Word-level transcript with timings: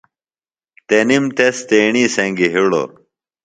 تنِم 0.87 1.23
تس 1.37 1.55
تیݨی 1.69 2.03
سنگیۡ 2.15 2.51
ہِڑوۡ۔ 2.53 2.87